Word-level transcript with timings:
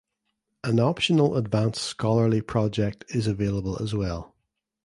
An 0.63 0.79
optional 0.79 1.37
advanced 1.37 1.83
scholarly 1.83 2.41
project 2.41 3.05
is 3.09 3.27
available 3.27 3.77
as 3.83 3.93
well. 3.93 4.35